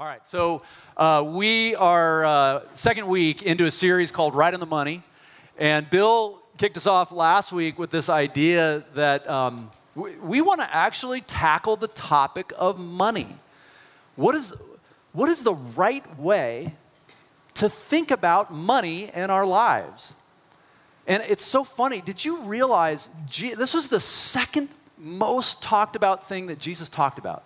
[0.00, 0.62] All right, so
[0.96, 5.02] uh, we are uh, second week into a series called Right on the Money,
[5.58, 10.60] and Bill kicked us off last week with this idea that um, we, we want
[10.60, 13.26] to actually tackle the topic of money.
[14.14, 14.54] What is
[15.14, 16.76] what is the right way
[17.54, 20.14] to think about money in our lives?
[21.08, 22.02] And it's so funny.
[22.02, 27.42] Did you realize this was the second most talked about thing that Jesus talked about?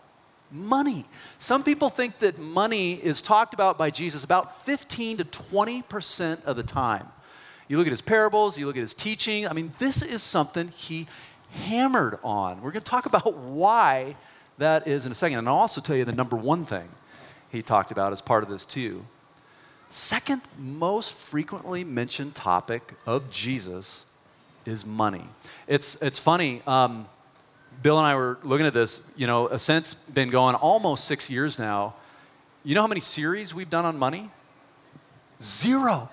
[0.53, 1.05] Money.
[1.39, 6.57] Some people think that money is talked about by Jesus about 15 to 20% of
[6.57, 7.09] the time.
[7.69, 9.47] You look at his parables, you look at his teaching.
[9.47, 11.07] I mean, this is something he
[11.53, 12.61] hammered on.
[12.61, 14.17] We're going to talk about why
[14.59, 15.39] that is in a second.
[15.39, 16.89] And I'll also tell you the number one thing
[17.51, 19.05] he talked about as part of this, too.
[19.89, 24.07] Second most frequently mentioned topic of Jesus
[24.65, 25.25] is money.
[25.67, 26.63] It's, it's funny.
[26.67, 27.07] Um,
[27.83, 31.31] Bill and I were looking at this, you know, a sense been going almost six
[31.31, 31.95] years now.
[32.65, 34.31] You know how many series we've done on money?
[35.41, 36.11] Zero.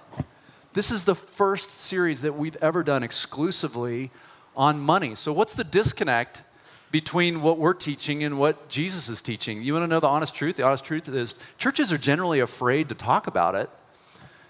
[0.73, 4.11] This is the first series that we've ever done exclusively
[4.55, 5.15] on money.
[5.15, 6.43] So, what's the disconnect
[6.91, 9.61] between what we're teaching and what Jesus is teaching?
[9.61, 10.55] You want to know the honest truth?
[10.55, 13.69] The honest truth is churches are generally afraid to talk about it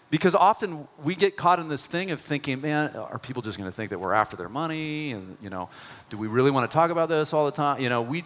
[0.10, 3.70] because often we get caught in this thing of thinking, man, are people just going
[3.70, 5.12] to think that we're after their money?
[5.12, 5.70] And, you know,
[6.10, 7.80] do we really want to talk about this all the time?
[7.80, 8.24] You know, we,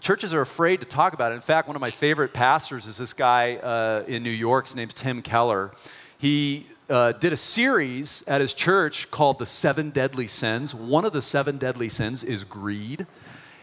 [0.00, 1.36] churches are afraid to talk about it.
[1.36, 4.66] In fact, one of my favorite pastors is this guy uh, in New York.
[4.66, 5.70] His name's Tim Keller.
[6.18, 10.74] He uh, did a series at his church called The Seven Deadly Sins.
[10.74, 13.06] One of the seven deadly sins is greed.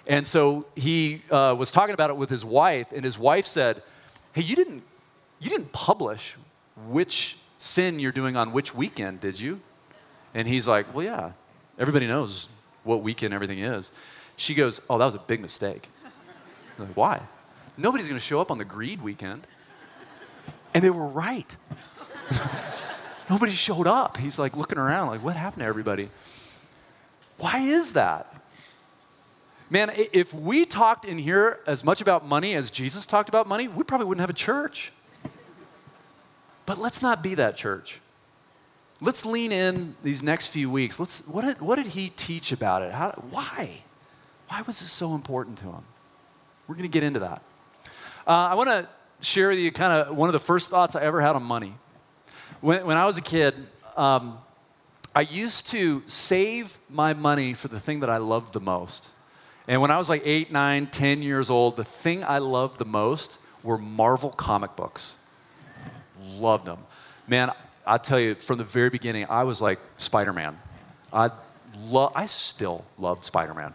[0.08, 3.82] And so he uh, was talking about it with his wife, and his wife said,
[4.34, 4.84] Hey, you didn't,
[5.40, 6.38] you didn't publish
[6.88, 9.62] which sin you're doing on which weekend, did you?
[10.34, 11.32] And he's like, Well, yeah,
[11.80, 12.50] everybody knows
[12.84, 13.92] what weekend everything is.
[14.36, 15.90] She goes, Oh, that was a big mistake.
[16.78, 17.22] I'm like, Why?
[17.78, 19.48] Nobody's going to show up on the greed weekend.
[20.74, 21.56] And they were right.
[23.30, 24.18] Nobody showed up.
[24.18, 26.10] He's like looking around, like, What happened to everybody?
[27.38, 28.32] Why is that?
[29.70, 33.68] Man, if we talked in here as much about money as Jesus talked about money,
[33.68, 34.92] we probably wouldn't have a church.
[36.66, 38.02] But let's not be that church.
[39.02, 41.00] Let's lean in these next few weeks.
[41.00, 42.92] Let's, what, did, what did he teach about it?
[42.92, 43.82] How, why?
[44.48, 45.84] Why was this so important to him?
[46.68, 47.42] We're going to get into that.
[48.26, 48.88] Uh, I want to
[49.22, 51.76] share with you kind of one of the first thoughts I ever had on money.
[52.62, 53.54] When, when I was a kid,
[53.98, 54.40] um,
[55.14, 59.12] I used to save my money for the thing that I loved the most.
[59.68, 62.86] And when I was like eight, nine, ten years old, the thing I loved the
[62.86, 65.18] most were Marvel comic books
[66.40, 66.80] loved them.
[67.28, 67.52] Man,
[67.86, 70.60] I tell you, from the very beginning, I was like Spider Man.
[71.14, 71.30] I,
[71.88, 73.74] lo- I still love Spider Man.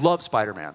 [0.00, 0.74] love Spider Man.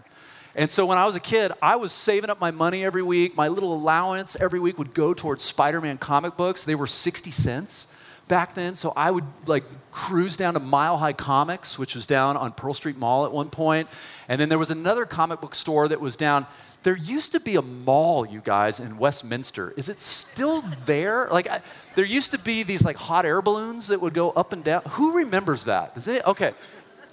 [0.55, 3.37] And so when I was a kid, I was saving up my money every week.
[3.37, 6.63] My little allowance every week would go towards Spider Man comic books.
[6.63, 7.87] They were 60 cents
[8.27, 8.75] back then.
[8.75, 12.73] So I would like cruise down to Mile High Comics, which was down on Pearl
[12.73, 13.87] Street Mall at one point.
[14.27, 16.45] And then there was another comic book store that was down
[16.83, 19.73] there used to be a mall, you guys, in Westminster.
[19.77, 21.27] Is it still there?
[21.31, 21.61] Like, I,
[21.95, 24.81] there used to be these like hot air balloons that would go up and down.
[24.91, 26.07] Who remembers that?
[26.07, 26.25] It?
[26.25, 26.53] Okay.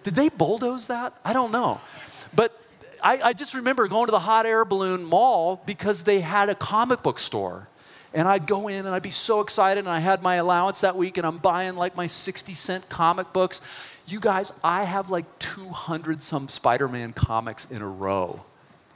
[0.02, 1.14] Did they bulldoze that?
[1.22, 1.80] I don't know.
[2.34, 2.58] But
[3.02, 6.54] I, I just remember going to the hot air balloon mall because they had a
[6.54, 7.68] comic book store.
[8.14, 10.96] And I'd go in and I'd be so excited, and I had my allowance that
[10.96, 13.60] week, and I'm buying like my 60 cent comic books.
[14.06, 18.46] You guys, I have like 200 some Spider Man comics in a row.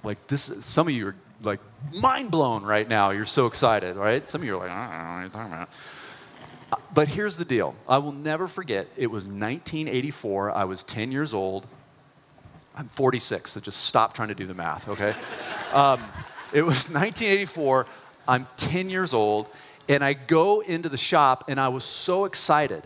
[0.04, 1.60] Like this, some of you are like
[2.00, 3.10] mind blown right now.
[3.10, 4.26] You're so excited, right?
[4.26, 5.68] Some of you are like, I don't know what you're talking about.
[6.72, 7.74] Uh, but here's the deal.
[7.88, 8.88] I will never forget.
[8.96, 10.50] It was 1984.
[10.52, 11.66] I was 10 years old.
[12.74, 15.14] I'm 46, so just stop trying to do the math, okay?
[15.74, 16.00] um,
[16.52, 17.86] it was 1984.
[18.26, 19.48] I'm 10 years old,
[19.88, 22.82] and I go into the shop, and I was so excited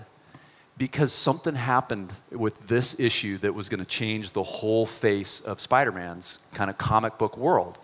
[0.79, 5.61] because something happened with this issue that was going to change the whole face of
[5.61, 7.79] Spider Man's kind of comic book world.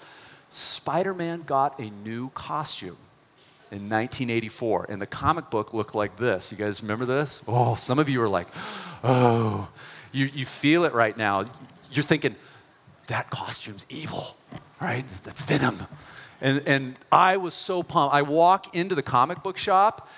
[0.50, 2.98] Spider Man got a new costume
[3.70, 6.52] in 1984, and the comic book looked like this.
[6.52, 7.42] You guys remember this?
[7.48, 8.48] Oh, some of you are like,
[9.02, 9.70] oh,
[10.12, 11.46] you, you feel it right now.
[11.90, 12.36] You're thinking,
[13.06, 14.36] that costume's evil,
[14.80, 15.04] right?
[15.22, 15.86] That's Venom.
[16.42, 18.14] And, and I was so pumped.
[18.14, 20.08] I walk into the comic book shop,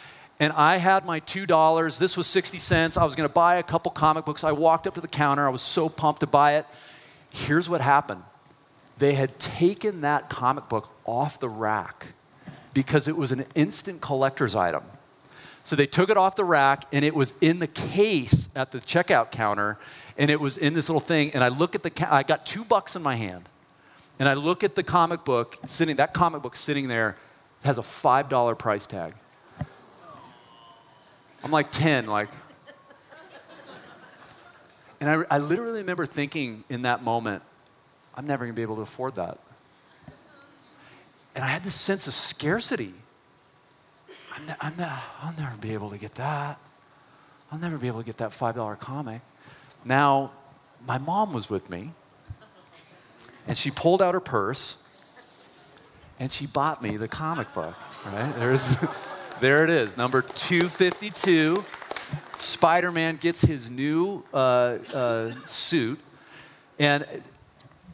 [0.40, 1.98] and I had my $2.
[1.98, 2.96] This was 60 cents.
[2.96, 4.44] I was going to buy a couple comic books.
[4.44, 5.46] I walked up to the counter.
[5.46, 6.66] I was so pumped to buy it.
[7.32, 8.22] Here's what happened
[8.96, 12.12] they had taken that comic book off the rack
[12.72, 14.84] because it was an instant collector's item.
[15.64, 18.78] So they took it off the rack and it was in the case at the
[18.78, 19.78] checkout counter
[20.16, 21.32] and it was in this little thing.
[21.34, 23.48] And I look at the, I got two bucks in my hand
[24.18, 27.16] and I look at the comic book sitting, that comic book sitting there
[27.64, 29.14] has a $5 price tag.
[31.44, 32.30] I'm like 10, like.
[34.98, 37.42] And I, I literally remember thinking in that moment,
[38.14, 39.38] I'm never gonna be able to afford that.
[41.34, 42.94] And I had this sense of scarcity.
[44.34, 44.88] I'm ne- I'm ne-
[45.20, 46.58] I'll never be able to get that.
[47.52, 49.20] I'll never be able to get that $5 comic.
[49.84, 50.30] Now,
[50.86, 51.92] my mom was with me,
[53.46, 54.78] and she pulled out her purse,
[56.18, 57.74] and she bought me the comic book,
[58.06, 58.32] right?
[58.36, 58.78] There's,
[59.40, 61.64] there it is, number 252.
[62.36, 65.98] Spider Man gets his new uh, uh, suit.
[66.78, 67.04] And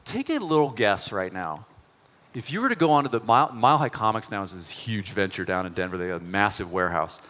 [0.05, 1.67] take a little guess right now.
[2.35, 5.11] If you were to go onto the Mile, Mile High Comics now is this huge
[5.13, 7.21] venture down in Denver, they have a massive warehouse.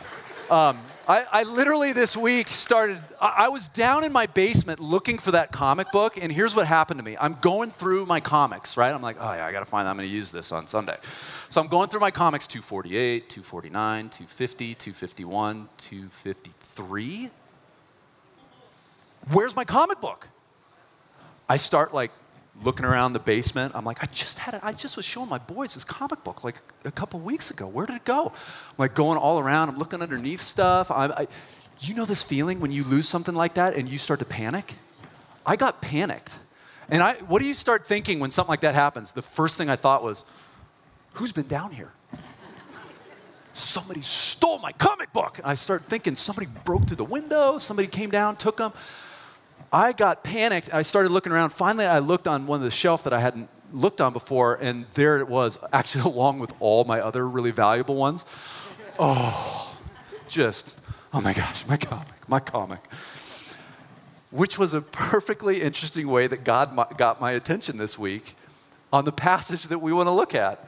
[0.50, 5.17] Um, I, I, literally this week started, I, I, was down in my basement looking
[5.17, 7.17] for that comic book, and here's what happened to me.
[7.20, 8.93] I'm going through my comics, right?
[8.93, 10.97] I'm like, oh yeah, I gotta find, I'm gonna use this on Sunday.
[11.50, 17.31] So I'm going through my comics 248, 249, 250, 251, 253.
[19.32, 20.26] Where's my comic book?
[21.49, 22.11] I start like
[22.62, 23.74] looking around the basement.
[23.74, 24.60] I'm like, I just had it.
[24.62, 27.66] I just was showing my boys this comic book like a couple weeks ago.
[27.66, 28.26] Where did it go?
[28.26, 29.70] I'm like going all around.
[29.70, 30.90] I'm looking underneath stuff.
[30.90, 31.28] I, I,
[31.80, 34.74] you know this feeling when you lose something like that and you start to panic?
[35.46, 36.36] I got panicked.
[36.90, 39.12] And I, what do you start thinking when something like that happens?
[39.12, 40.24] The first thing I thought was,
[41.14, 41.92] who's been down here?
[43.52, 45.40] Somebody stole my comic book.
[45.42, 48.72] I started thinking somebody broke through the window, somebody came down, took them.
[49.72, 50.72] I got panicked.
[50.74, 51.50] I started looking around.
[51.50, 54.86] Finally, I looked on one of the shelf that I hadn't looked on before, and
[54.94, 58.26] there it was, actually, along with all my other really valuable ones.
[58.98, 59.76] Oh,
[60.28, 60.78] just,
[61.12, 62.80] oh my gosh, my comic, my comic.
[64.30, 68.36] Which was a perfectly interesting way that God got my attention this week
[68.92, 70.66] on the passage that we want to look at.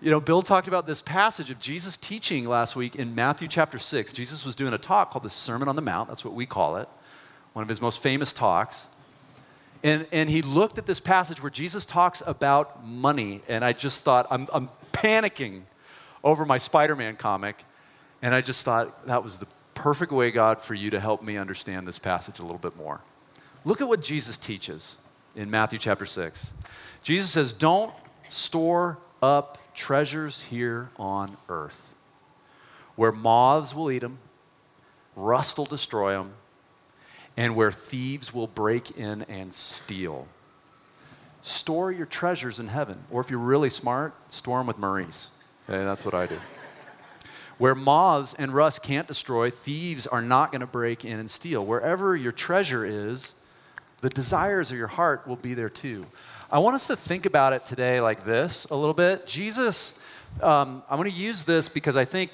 [0.00, 3.78] You know, Bill talked about this passage of Jesus teaching last week in Matthew chapter
[3.78, 4.14] 6.
[4.14, 6.76] Jesus was doing a talk called the Sermon on the Mount, that's what we call
[6.76, 6.88] it
[7.52, 8.88] one of his most famous talks.
[9.82, 14.04] And, and he looked at this passage where Jesus talks about money, and I just
[14.04, 15.62] thought, I'm, I'm panicking
[16.22, 17.64] over my Spider Man comic,
[18.20, 21.38] and I just thought that was the perfect way, God, for you to help me
[21.38, 23.00] understand this passage a little bit more.
[23.64, 24.98] Look at what Jesus teaches
[25.34, 26.52] in Matthew chapter 6.
[27.02, 27.94] Jesus says, Don't
[28.28, 31.94] store up treasures here on earth,
[32.96, 34.18] where moths will eat them,
[35.16, 36.34] rust will destroy them
[37.36, 40.26] and where thieves will break in and steal.
[41.42, 45.30] Store your treasures in heaven, or if you're really smart, store them with Maurice.
[45.68, 46.36] Okay, that's what I do.
[47.58, 51.64] Where moths and rust can't destroy, thieves are not going to break in and steal.
[51.64, 53.34] Wherever your treasure is,
[54.00, 56.06] the desires of your heart will be there too.
[56.50, 59.26] I want us to think about it today like this a little bit.
[59.26, 59.98] Jesus,
[60.42, 62.30] um, I want to use this because I think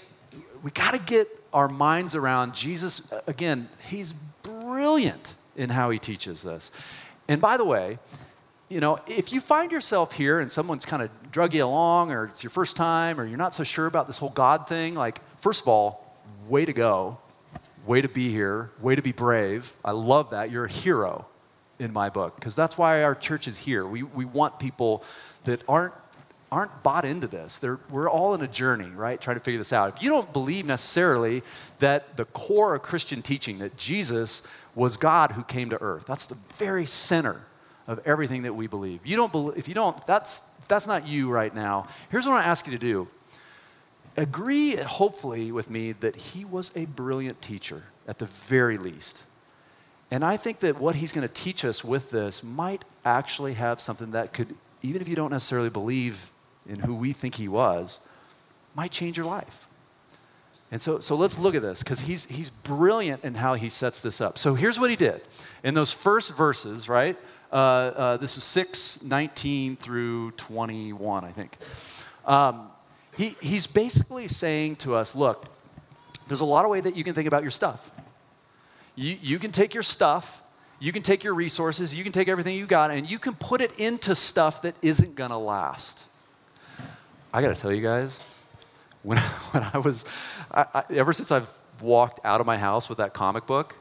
[0.63, 3.13] we got to get our minds around Jesus.
[3.13, 6.71] Uh, again, he's brilliant in how he teaches this.
[7.29, 7.99] And by the way,
[8.69, 12.25] you know, if you find yourself here and someone's kind of drug you along, or
[12.25, 15.21] it's your first time, or you're not so sure about this whole God thing, like,
[15.39, 16.17] first of all,
[16.49, 17.19] way to go.
[17.87, 18.71] Way to be here.
[18.81, 19.73] Way to be brave.
[19.85, 20.51] I love that.
[20.51, 21.27] You're a hero
[21.79, 23.87] in my book, because that's why our church is here.
[23.87, 25.05] We, we want people
[25.45, 25.93] that aren't
[26.51, 27.59] aren't bought into this.
[27.59, 29.97] They're, we're all in a journey, right, trying to figure this out.
[29.97, 31.43] If you don't believe necessarily
[31.81, 34.43] that the core of Christian teaching, that Jesus
[34.75, 37.43] was God who came to earth, that's the very center
[37.87, 39.05] of everything that we believe.
[39.05, 41.89] You don't believe, if you don't, that's, that's not you right now.
[42.11, 43.09] Here's what I ask you to do
[44.17, 49.25] agree, hopefully, with me that he was a brilliant teacher at the very least.
[50.11, 53.81] And I think that what he's going to teach us with this might actually have
[53.81, 56.33] something that could, even if you don't necessarily believe
[56.69, 58.01] in who we think he was
[58.75, 59.67] might change your life.
[60.71, 64.03] And so, so let's look at this because he's, he's brilliant in how he sets
[64.03, 64.37] this up.
[64.37, 65.21] So here's what he did.
[65.63, 67.17] In those first verses, right?
[67.53, 71.57] Uh, uh, this is 6, 19 through 21, I think.
[72.25, 72.69] Um,
[73.17, 75.47] he, he's basically saying to us look,
[76.29, 77.93] there's a lot of way that you can think about your stuff.
[78.97, 80.43] You, you can take your stuff,
[80.81, 83.61] you can take your resources, you can take everything you got, and you can put
[83.61, 86.07] it into stuff that isn't gonna last.
[87.37, 88.19] I gotta tell you guys,
[89.03, 89.19] when,
[89.51, 90.07] when I was,
[90.51, 91.53] I, I, ever since I've
[91.83, 93.77] walked out of my house with that comic book,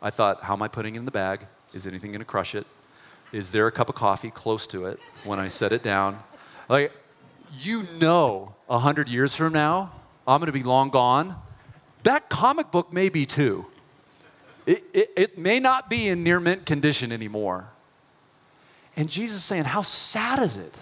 [0.00, 1.40] I thought, how am I putting it in the bag?
[1.72, 2.64] Is anything gonna crush it?
[3.32, 6.20] Is there a cup of coffee close to it when I set it down?
[6.68, 6.92] Like,
[7.58, 9.90] you know, a hundred years from now,
[10.24, 11.34] I'm gonna be long gone.
[12.04, 13.66] That comic book may be too.
[14.66, 17.70] It, it, it may not be in near mint condition anymore.
[18.96, 20.78] And Jesus is saying, How sad is it?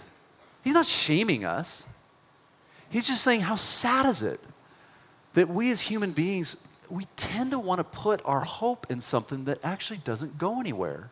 [0.63, 1.87] He's not shaming us.
[2.93, 4.39] He's just saying, How sad is it
[5.33, 6.57] that we as human beings,
[6.91, 11.11] we tend to want to put our hope in something that actually doesn't go anywhere.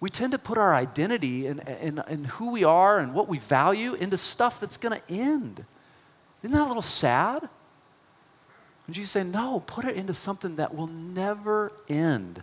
[0.00, 3.38] We tend to put our identity and, and, and who we are and what we
[3.38, 5.64] value into stuff that's going to end.
[6.42, 7.42] Isn't that a little sad?
[8.86, 12.42] And Jesus saying, no, put it into something that will never end.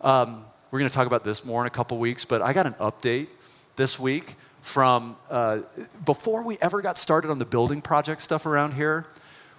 [0.00, 2.66] Um, we're going to talk about this more in a couple weeks, but I got
[2.66, 3.28] an update
[3.76, 5.60] this week from uh,
[6.04, 9.06] before we ever got started on the building project stuff around here.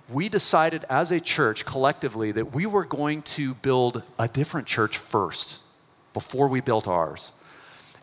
[0.10, 4.98] We decided as a church collectively that we were going to build a different church
[4.98, 5.62] first
[6.13, 7.31] before we built ours.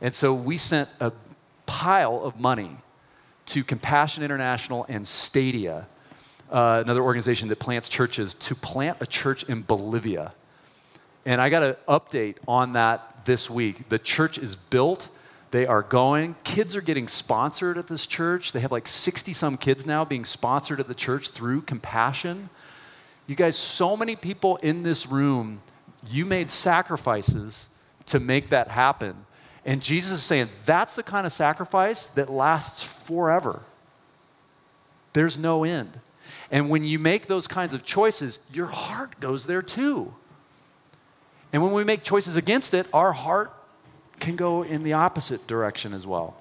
[0.01, 1.13] And so we sent a
[1.67, 2.77] pile of money
[3.47, 5.87] to Compassion International and Stadia
[6.51, 10.33] uh, another organization that plants churches, to plant a church in Bolivia.
[11.27, 13.89] And I got an update on that this week.
[13.89, 15.09] The church is built,
[15.51, 16.37] they are going.
[16.45, 18.53] Kids are getting sponsored at this church.
[18.53, 22.51] They have like 60 some kids now being sponsored at the church through Compassion.
[23.27, 25.63] You guys, so many people in this room,
[26.09, 27.69] you made sacrifices
[28.07, 29.15] to make that happen.
[29.65, 33.63] And Jesus is saying that's the kind of sacrifice that lasts forever.
[35.13, 36.01] There's no end.
[36.51, 40.15] And when you make those kinds of choices, your heart goes there too.
[41.53, 43.53] And when we make choices against it, our heart
[44.21, 46.37] can go in the opposite direction as well.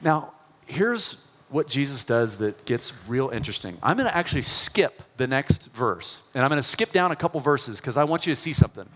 [0.00, 0.32] Now,
[0.66, 3.76] here's what Jesus does that gets real interesting.
[3.82, 7.16] I'm going to actually skip the next verse, and I'm going to skip down a
[7.16, 8.88] couple verses because I want you to see something.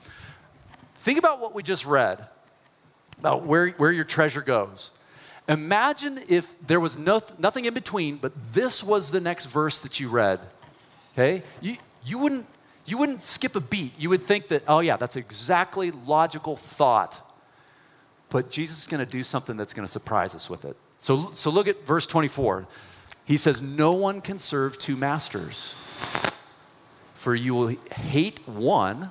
[0.96, 2.26] Think about what we just read
[3.18, 4.92] about where, where your treasure goes.
[5.48, 9.98] Imagine if there was no, nothing in between, but this was the next verse that
[9.98, 10.40] you read.
[11.14, 11.42] Okay?
[11.60, 12.46] You, you, wouldn't,
[12.90, 13.92] you wouldn't skip a beat.
[13.98, 17.24] You would think that, oh, yeah, that's exactly logical thought.
[18.30, 20.76] But Jesus is going to do something that's going to surprise us with it.
[20.98, 22.66] So, so look at verse 24.
[23.24, 25.74] He says, No one can serve two masters,
[27.14, 29.10] for you will hate one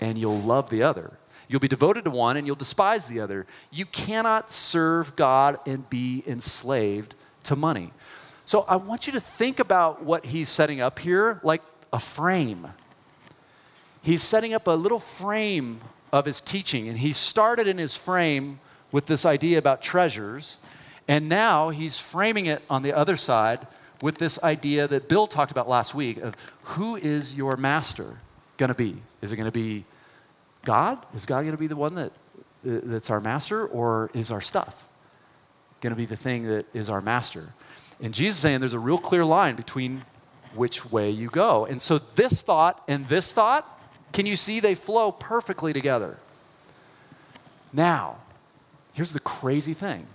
[0.00, 1.12] and you'll love the other
[1.52, 3.46] You'll be devoted to one and you'll despise the other.
[3.70, 7.14] You cannot serve God and be enslaved
[7.44, 7.92] to money.
[8.46, 11.60] So I want you to think about what he's setting up here like
[11.92, 12.68] a frame.
[14.02, 15.80] He's setting up a little frame
[16.12, 18.58] of his teaching, and he started in his frame
[18.90, 20.58] with this idea about treasures,
[21.08, 23.66] and now he's framing it on the other side
[24.02, 28.18] with this idea that Bill talked about last week of who is your master
[28.56, 28.96] going to be?
[29.22, 29.84] Is it going to be
[30.64, 30.98] God?
[31.14, 32.12] Is God going to be the one that,
[32.64, 34.88] that's our master, or is our stuff
[35.80, 37.54] going to be the thing that is our master?
[38.02, 40.02] And Jesus is saying there's a real clear line between
[40.54, 41.66] which way you go.
[41.66, 43.71] And so this thought and this thought,
[44.12, 46.18] can you see they flow perfectly together?
[47.72, 48.18] Now,
[48.94, 50.06] here's the crazy thing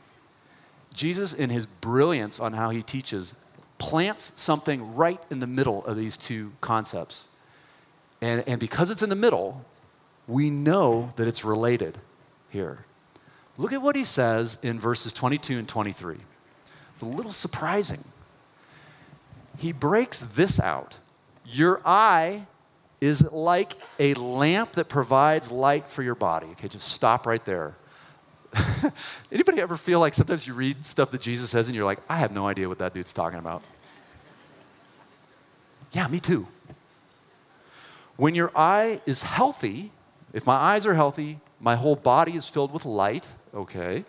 [0.93, 3.35] Jesus, in his brilliance on how he teaches,
[3.77, 7.27] plants something right in the middle of these two concepts.
[8.19, 9.63] And, and because it's in the middle,
[10.27, 11.99] we know that it's related
[12.49, 12.85] here.
[13.57, 16.17] Look at what he says in verses 22 and 23.
[16.91, 18.03] It's a little surprising.
[19.57, 20.97] He breaks this out.
[21.45, 22.47] Your eye
[22.99, 26.47] is like a lamp that provides light for your body.
[26.51, 27.75] Okay, just stop right there.
[29.31, 32.17] Anybody ever feel like sometimes you read stuff that Jesus says and you're like, I
[32.17, 33.63] have no idea what that dude's talking about?
[35.91, 36.47] Yeah, me too.
[38.15, 39.91] When your eye is healthy,
[40.33, 44.05] if my eyes are healthy, my whole body is filled with light, okay.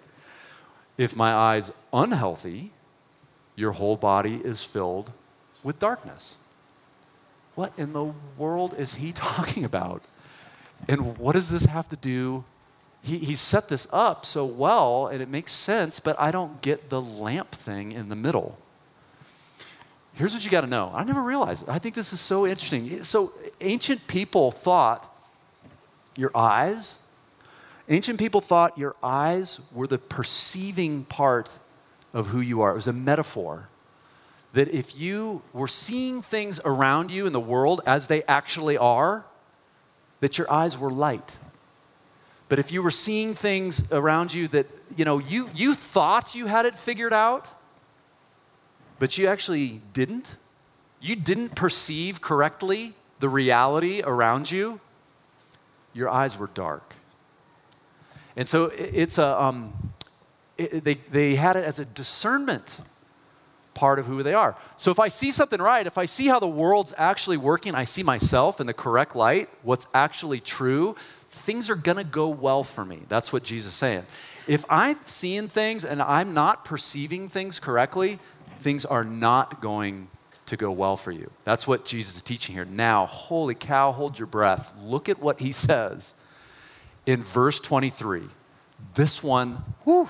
[0.96, 2.72] If my eyes unhealthy,
[3.54, 5.12] your whole body is filled
[5.62, 6.36] with darkness.
[7.58, 10.04] What in the world is he talking about?
[10.88, 12.44] And what does this have to do?
[13.02, 16.88] He, he set this up so well, and it makes sense, but I don't get
[16.88, 18.56] the lamp thing in the middle.
[20.14, 20.92] Here's what you got to know.
[20.94, 21.68] I never realized it.
[21.68, 23.02] I think this is so interesting.
[23.02, 25.12] So, ancient people thought
[26.14, 27.00] your eyes.
[27.88, 31.58] Ancient people thought your eyes were the perceiving part
[32.14, 32.70] of who you are.
[32.70, 33.68] It was a metaphor.
[34.52, 39.24] That if you were seeing things around you in the world as they actually are,
[40.20, 41.36] that your eyes were light.
[42.48, 46.46] But if you were seeing things around you that, you know, you, you thought you
[46.46, 47.50] had it figured out,
[48.98, 50.36] but you actually didn't,
[51.00, 54.80] you didn't perceive correctly the reality around you,
[55.92, 56.94] your eyes were dark.
[58.36, 59.92] And so it's a, um,
[60.56, 62.80] it, they, they had it as a discernment
[63.78, 64.56] part of who they are.
[64.76, 67.84] So if I see something right, if I see how the world's actually working, I
[67.84, 70.96] see myself in the correct light, what's actually true,
[71.28, 73.02] things are to go well for me.
[73.08, 74.04] That's what Jesus is saying.
[74.48, 78.18] If I'm seeing things and I'm not perceiving things correctly,
[78.58, 80.08] things are not going
[80.46, 81.30] to go well for you.
[81.44, 82.64] That's what Jesus is teaching here.
[82.64, 84.74] Now, holy cow, hold your breath.
[84.82, 86.14] Look at what he says
[87.06, 88.24] in verse 23.
[88.94, 90.08] This one, whew,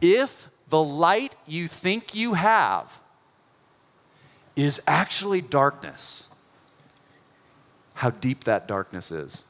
[0.00, 3.00] if the light you think you have
[4.56, 6.28] is actually darkness,
[7.94, 9.44] how deep that darkness is.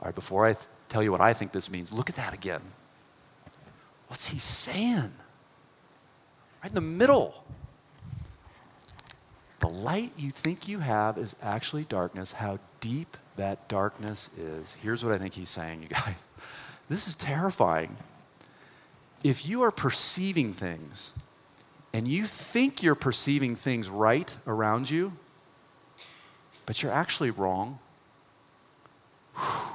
[0.00, 2.34] All right, before I th- tell you what I think this means, look at that
[2.34, 2.60] again.
[4.08, 5.12] What's he saying?
[6.62, 7.44] Right in the middle.
[9.60, 12.32] The light you think you have is actually darkness.
[12.32, 14.74] How deep that darkness is.
[14.82, 16.24] Here's what I think he's saying, you guys.
[16.88, 17.96] This is terrifying.
[19.26, 21.12] If you are perceiving things
[21.92, 25.14] and you think you're perceiving things right around you,
[26.64, 27.80] but you're actually wrong,
[29.34, 29.72] whew,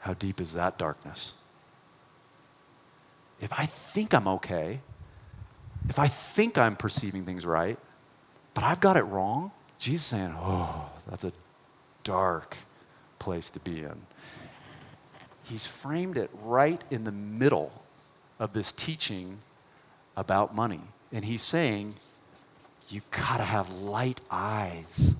[0.00, 1.32] how deep is that darkness?
[3.40, 4.80] If I think I'm okay,
[5.88, 7.78] if I think I'm perceiving things right,
[8.52, 11.32] but I've got it wrong, Jesus saying, oh, that's a
[12.04, 12.58] dark
[13.18, 14.02] place to be in.
[15.44, 17.72] He's framed it right in the middle
[18.38, 19.38] of this teaching
[20.16, 20.80] about money.
[21.12, 21.94] And he's saying,
[22.88, 25.14] you gotta have light eyes.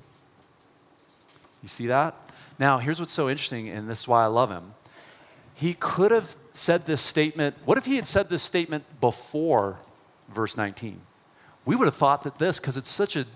[1.63, 2.15] You see that?
[2.59, 4.75] Now, here's what's so interesting, and this is why I love him.
[5.55, 7.57] He could have said this statement.
[7.64, 9.79] What if he had said this statement before
[10.29, 11.01] verse 19?
[11.64, 13.27] We would have thought that this, because it's such a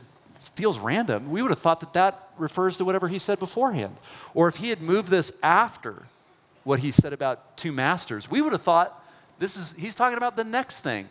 [0.54, 3.96] feels random, we would have thought that that refers to whatever he said beforehand.
[4.34, 6.04] Or if he had moved this after
[6.64, 9.01] what he said about two masters, we would have thought
[9.42, 11.08] this is he's talking about the next thing.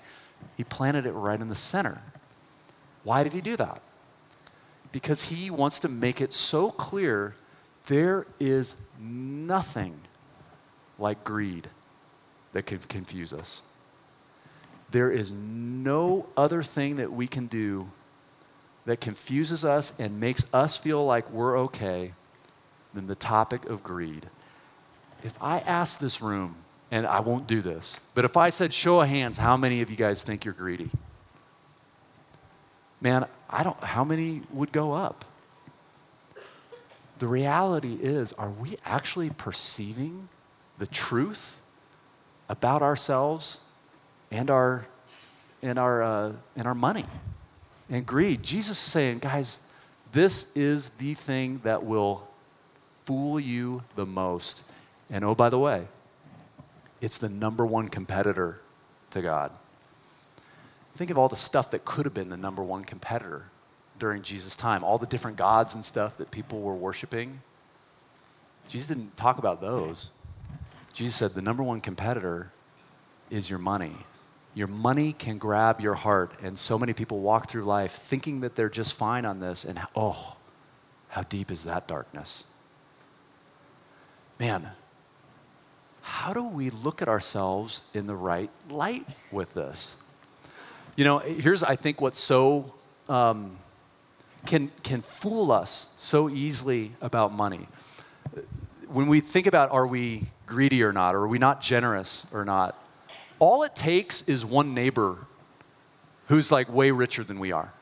[0.56, 2.02] He planted it right in the center.
[3.04, 3.82] Why did he do that?
[4.94, 7.36] Because he wants to make it so clear
[7.88, 10.00] there is nothing
[10.98, 11.68] like greed
[12.54, 13.62] that can confuse us.
[14.92, 17.88] There is no other thing that we can do
[18.86, 22.14] that confuses us and makes us feel like we're okay
[22.94, 24.28] than the topic of greed.
[25.22, 26.56] If I ask this room,
[26.92, 29.90] and I won't do this, but if I said, show of hands, how many of
[29.90, 30.92] you guys think you're greedy?
[33.00, 35.26] Man, I don't, how many would go up?
[37.18, 40.28] The reality is, are we actually perceiving
[40.80, 41.58] the truth
[42.50, 43.60] about ourselves
[44.32, 44.86] and our,
[45.62, 47.06] and our, uh, and our money
[47.90, 48.44] and greed?
[48.44, 49.60] Jesus is saying, guys,
[50.12, 52.28] this is the thing that will
[53.02, 54.64] fool you the most.
[55.10, 55.88] And oh, by the way,
[57.02, 58.62] it's the number one competitor
[59.10, 59.52] to God.
[60.94, 63.46] Think of all the stuff that could have been the number one competitor
[63.98, 67.42] during Jesus' time, all the different gods and stuff that people were worshiping.
[68.68, 70.12] Jesus didn't talk about those.
[70.94, 72.52] Jesus said the number one competitor
[73.30, 73.96] is your money.
[74.54, 78.56] Your money can grab your heart, and so many people walk through life thinking that
[78.56, 80.36] they're just fine on this, and oh,
[81.10, 82.44] how deep is that darkness?
[84.40, 84.72] Man,
[86.02, 89.98] how do we look at ourselves in the right light with this?
[90.96, 92.74] You know, here's, I think, what's so,
[93.08, 93.58] um,
[94.46, 97.68] can, can fool us so easily about money.
[98.88, 102.44] When we think about are we greedy or not, or are we not generous or
[102.44, 102.78] not,
[103.40, 105.18] all it takes is one neighbor
[106.28, 107.74] who's like way richer than we are.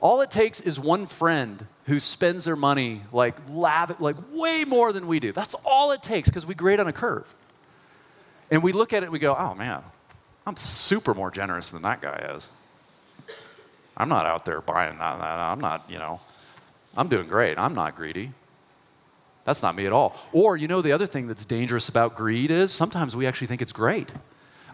[0.00, 4.92] All it takes is one friend who spends their money like lav- like way more
[4.92, 5.32] than we do.
[5.32, 7.34] That's all it takes because we grade on a curve.
[8.50, 9.82] And we look at it and we go, oh man,
[10.46, 12.48] I'm super more generous than that guy is.
[13.96, 15.20] I'm not out there buying that.
[15.20, 16.20] I'm not, you know,
[16.96, 17.58] I'm doing great.
[17.58, 18.32] I'm not greedy.
[19.44, 20.14] That's not me at all.
[20.32, 23.60] Or, you know, the other thing that's dangerous about greed is sometimes we actually think
[23.60, 24.12] it's great.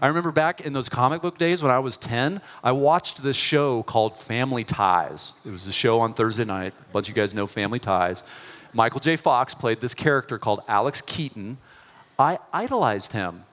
[0.04, 3.38] I remember back in those comic book days when I was 10, I watched this
[3.38, 5.32] show called Family Ties.
[5.46, 6.74] It was a show on Thursday night.
[6.78, 8.22] A bunch of you guys know Family Ties.
[8.74, 9.16] Michael J.
[9.16, 11.56] Fox played this character called Alex Keaton.
[12.18, 13.44] I idolized him.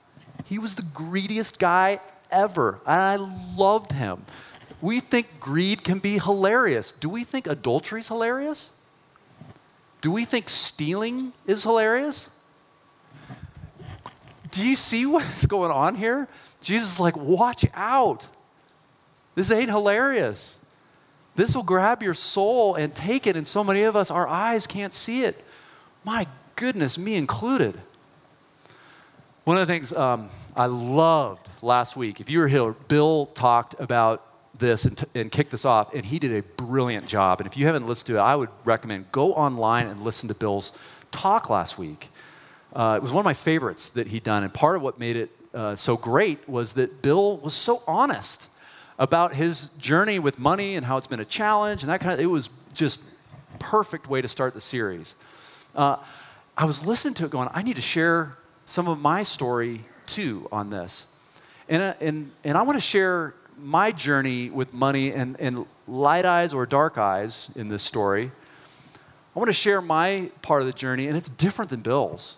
[0.43, 2.81] He was the greediest guy ever.
[2.85, 3.15] And I
[3.55, 4.25] loved him.
[4.81, 6.91] We think greed can be hilarious.
[6.91, 8.73] Do we think adultery is hilarious?
[10.01, 12.29] Do we think stealing is hilarious?
[14.51, 16.27] Do you see what's going on here?
[16.61, 18.27] Jesus is like, watch out.
[19.35, 20.59] This ain't hilarious.
[21.35, 24.67] This will grab your soul and take it, and so many of us, our eyes
[24.67, 25.43] can't see it.
[26.03, 27.79] My goodness, me included.
[29.45, 33.75] One of the things um, I loved last week, if you were here, Bill talked
[33.79, 34.27] about
[34.59, 37.39] this and, t- and kicked this off, and he did a brilliant job.
[37.39, 40.35] And if you haven't listened to it, I would recommend go online and listen to
[40.35, 40.77] Bill's
[41.09, 42.10] talk last week.
[42.73, 45.15] Uh, it was one of my favorites that he'd done, and part of what made
[45.15, 48.47] it uh, so great was that Bill was so honest
[48.97, 52.19] about his journey with money and how it's been a challenge and that kind of.
[52.19, 53.01] It was just
[53.59, 55.15] perfect way to start the series.
[55.75, 55.97] Uh,
[56.57, 60.47] I was listening to it, going, I need to share some of my story too
[60.51, 61.07] on this,
[61.67, 66.25] and uh, and and I want to share my journey with money and, and light
[66.25, 68.31] eyes or dark eyes in this story.
[69.35, 72.37] I want to share my part of the journey, and it's different than Bill's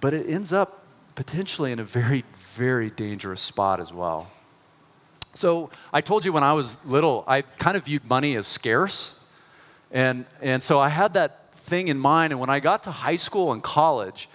[0.00, 0.84] but it ends up
[1.14, 4.30] potentially in a very, very dangerous spot as well.
[5.34, 9.22] So I told you when I was little, I kind of viewed money as scarce.
[9.90, 12.32] And, and so I had that thing in mind.
[12.32, 14.28] And when I got to high school and college,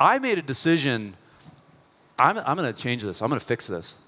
[0.00, 1.16] I made a decision
[2.18, 3.98] I'm, I'm going to change this, I'm going to fix this.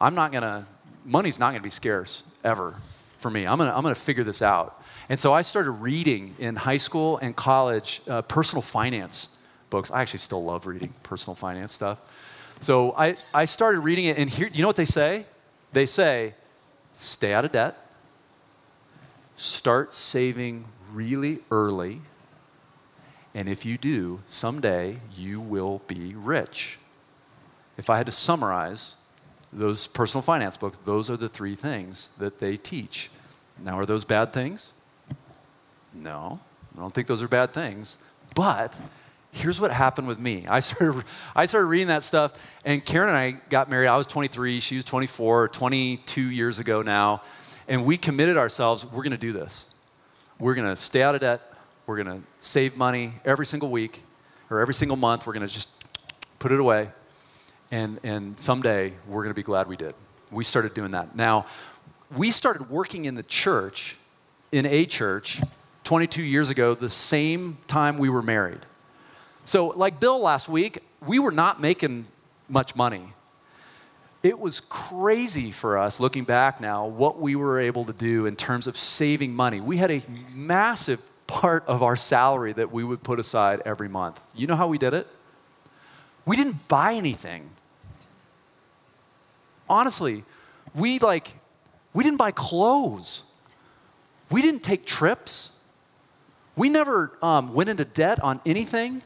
[0.00, 0.66] I'm not going to,
[1.04, 2.76] money's not going to be scarce ever
[3.18, 3.46] for me.
[3.46, 4.82] I'm going to I'm going to figure this out.
[5.08, 9.36] And so I started reading in high school and college uh, personal finance
[9.70, 9.90] books.
[9.90, 12.00] I actually still love reading personal finance stuff.
[12.60, 15.24] So I, I started reading it, and here, you know what they say?
[15.72, 16.34] They say,
[16.92, 17.76] stay out of debt,
[19.36, 22.02] start saving really early,
[23.34, 26.78] and if you do, someday you will be rich.
[27.78, 28.96] If I had to summarize
[29.52, 33.10] those personal finance books, those are the three things that they teach.
[33.62, 34.72] Now, are those bad things?
[35.94, 36.40] No,
[36.76, 37.96] I don't think those are bad things.
[38.34, 38.80] But
[39.32, 40.44] here's what happened with me.
[40.48, 43.88] I started, I started reading that stuff, and Karen and I got married.
[43.88, 47.22] I was 23, she was 24, 22 years ago now.
[47.68, 49.66] And we committed ourselves, we're going to do this.
[50.38, 51.40] We're going to stay out of debt.
[51.86, 54.02] We're going to save money every single week
[54.48, 55.26] or every single month.
[55.26, 55.68] We're going to just
[56.38, 56.90] put it away.
[57.70, 59.94] And, and someday we're going to be glad we did.
[60.32, 61.14] We started doing that.
[61.14, 61.46] Now,
[62.16, 63.96] we started working in the church,
[64.50, 65.40] in a church,
[65.84, 68.60] 22 years ago, the same time we were married.
[69.44, 72.06] So, like Bill last week, we were not making
[72.48, 73.12] much money.
[74.22, 78.36] It was crazy for us looking back now what we were able to do in
[78.36, 79.60] terms of saving money.
[79.60, 80.02] We had a
[80.34, 84.22] massive part of our salary that we would put aside every month.
[84.34, 85.06] You know how we did it?
[86.26, 87.48] We didn't buy anything.
[89.68, 90.24] Honestly,
[90.74, 91.30] we like
[91.94, 93.22] we didn't buy clothes.
[94.30, 95.52] We didn't take trips.
[96.56, 99.02] We never um, went into debt on anything.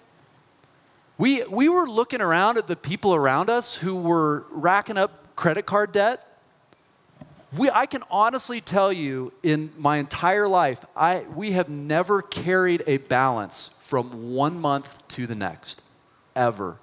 [1.17, 5.65] We, we were looking around at the people around us who were racking up credit
[5.65, 6.27] card debt.
[7.57, 12.83] We, I can honestly tell you, in my entire life, I, we have never carried
[12.89, 15.83] a balance from one month to the next,
[16.35, 16.79] ever.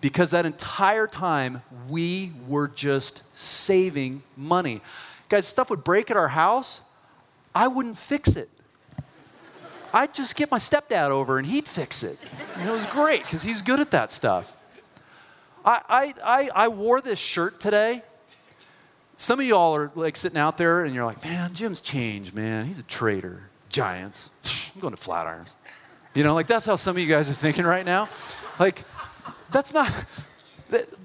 [0.00, 4.80] Because that entire time, we were just saving money.
[5.28, 6.82] Guys, stuff would break at our house,
[7.52, 8.48] I wouldn't fix it.
[9.92, 12.18] I'd just get my stepdad over and he'd fix it.
[12.56, 14.56] And it was great because he's good at that stuff.
[15.64, 18.02] I, I, I, I wore this shirt today.
[19.16, 22.66] Some of y'all are like sitting out there and you're like, man, Jim's changed, man.
[22.66, 23.42] He's a traitor.
[23.68, 24.30] Giants.
[24.74, 25.54] I'm going to Flatirons.
[26.14, 28.08] You know, like that's how some of you guys are thinking right now.
[28.58, 28.84] Like,
[29.50, 30.06] that's not.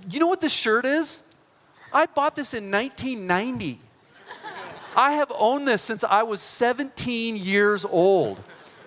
[0.10, 1.24] You know what this shirt is?
[1.92, 3.80] I bought this in 1990.
[4.96, 8.40] I have owned this since I was 17 years old.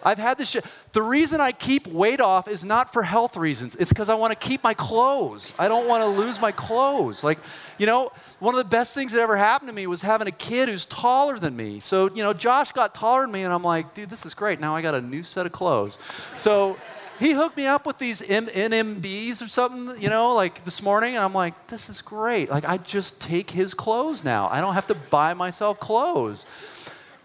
[0.03, 0.65] I've had this shit.
[0.93, 3.77] The reason I keep weight off is not for health reasons.
[3.77, 5.55] It's because I want to keep my clothes.
[5.59, 7.23] I don't want to lose my clothes.
[7.23, 7.39] Like,
[7.79, 10.33] you know, one of the best things that ever happened to me was having a
[10.33, 11.81] kid who's taller than me.
[11.81, 14.61] So, you know, Josh got taller than me, and I'm like, dude, this is great.
[14.61, 15.99] Now I got a new set of clothes.
[16.37, 16.77] So
[17.19, 21.17] he hooked me up with these M- NMDs or something, you know, like this morning,
[21.17, 22.49] and I'm like, this is great.
[22.49, 24.49] Like, I just take his clothes now.
[24.49, 26.47] I don't have to buy myself clothes.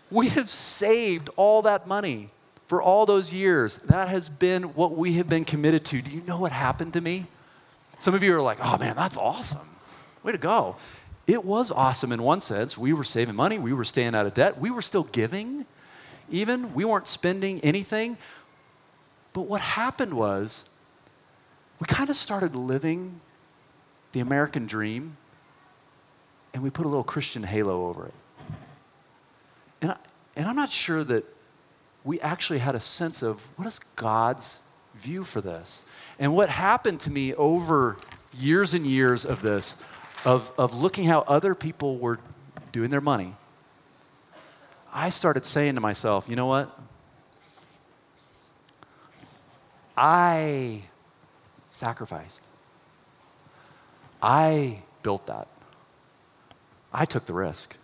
[0.10, 2.30] We have saved all that money
[2.74, 3.78] for all those years.
[3.78, 6.02] That has been what we have been committed to.
[6.02, 7.28] Do you know what happened to me?
[8.00, 9.70] Some of you are like, oh man, that's awesome.
[10.24, 10.78] Way to go.
[11.28, 12.76] It was awesome in one sense.
[12.76, 15.68] We were saving money, we were staying out of debt, we were still giving,
[16.32, 16.74] even.
[16.74, 18.18] We weren't spending anything.
[19.34, 20.68] But what happened was,
[21.80, 23.22] we kind of started living
[24.14, 25.18] the American dream
[26.56, 28.14] and we put a little Christian halo over it.
[29.84, 29.98] And, I,
[30.36, 31.24] and I'm not sure that
[32.04, 34.60] we actually had a sense of what is God's
[34.96, 35.84] view for this.
[36.20, 37.98] And what happened to me over
[38.38, 39.82] years and years of this,
[40.26, 42.20] of, of looking how other people were
[42.72, 43.36] doing their money,
[44.94, 46.78] I started saying to myself, you know what?
[49.98, 50.84] I
[51.70, 52.48] sacrificed.
[54.22, 55.48] I built that.
[56.94, 57.76] I took the risk.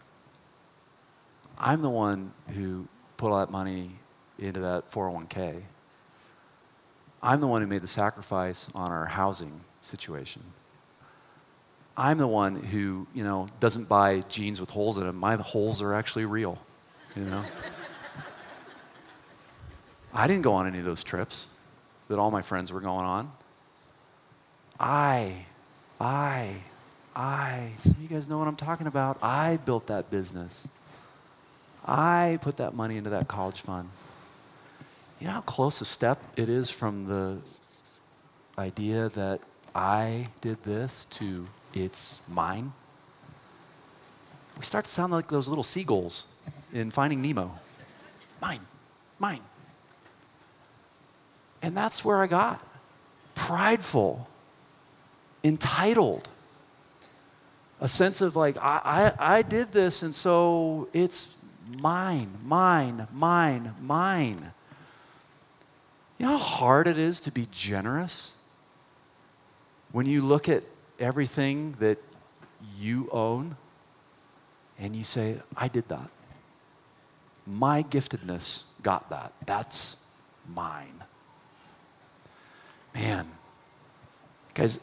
[1.57, 3.91] I'm the one who put all that money
[4.39, 5.61] into that 401k.
[7.21, 10.41] I'm the one who made the sacrifice on our housing situation.
[11.97, 15.17] I'm the one who, you know, doesn't buy jeans with holes in them.
[15.17, 16.57] My holes are actually real,
[17.15, 17.43] you know.
[20.13, 21.47] I didn't go on any of those trips
[22.07, 23.31] that all my friends were going on.
[24.79, 25.33] I,
[25.99, 26.53] I,
[27.13, 29.17] I, some of you guys know what I'm talking about.
[29.21, 30.69] I built that business.
[31.85, 33.89] I put that money into that college fund.
[35.19, 37.43] You know how close a step it is from the
[38.57, 39.41] idea that
[39.75, 42.71] I did this to it's mine?
[44.57, 46.25] We start to sound like those little seagulls
[46.73, 47.51] in Finding Nemo.
[48.41, 48.61] Mine,
[49.19, 49.41] mine.
[51.61, 52.65] And that's where I got
[53.35, 54.29] prideful,
[55.43, 56.29] entitled,
[57.81, 61.35] a sense of like, I, I, I did this, and so it's
[61.67, 64.51] mine, mine, mine, mine.
[66.19, 68.33] You know how hard it is to be generous?
[69.91, 70.63] When you look at
[70.99, 71.97] everything that
[72.77, 73.55] you own
[74.77, 76.09] and you say, I did that.
[77.47, 79.33] My giftedness got that.
[79.45, 79.97] That's
[80.47, 81.03] mine.
[82.93, 83.29] Man,
[84.53, 84.79] guys,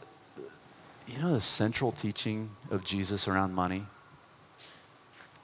[1.07, 3.85] you know the central teaching of Jesus around money?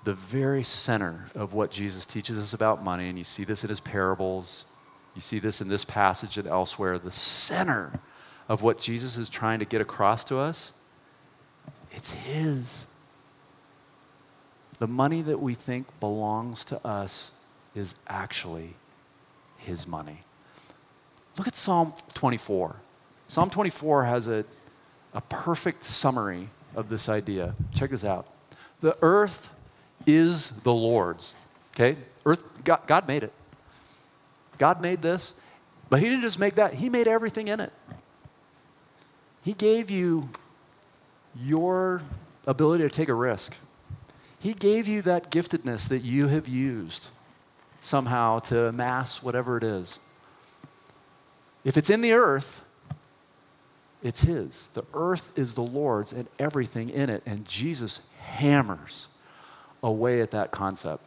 [0.04, 3.70] The very center of what Jesus teaches us about money, and you see this in
[3.70, 4.66] his parables,
[5.16, 8.00] you see this in this passage and elsewhere, the center
[8.50, 10.74] of what Jesus is trying to get across to us,
[11.92, 12.88] it's his.
[14.80, 17.32] The money that we think belongs to us
[17.76, 18.74] is actually
[19.58, 20.24] his money.
[21.38, 22.76] Look at Psalm 24.
[23.28, 24.46] Psalm 24 has a
[25.14, 27.54] a perfect summary of this idea.
[27.74, 28.28] Check this out.
[28.82, 29.52] The earth
[30.06, 31.36] is the Lord's.
[31.74, 31.98] Okay?
[32.26, 33.32] Earth, God, God made it.
[34.58, 35.34] God made this,
[35.90, 37.72] but He didn't just make that, He made everything in it.
[39.44, 40.30] He gave you
[41.40, 42.02] your
[42.48, 43.56] ability to take a risk.
[44.40, 47.10] He gave you that giftedness that you have used
[47.80, 50.00] somehow to amass whatever it is.
[51.64, 52.62] If it's in the earth,
[54.02, 54.68] it's His.
[54.74, 57.24] The earth is the Lord's and everything in it.
[57.26, 59.08] And Jesus hammers
[59.82, 61.04] away at that concept.